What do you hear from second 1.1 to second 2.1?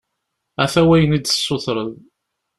i d-tessutreḍ.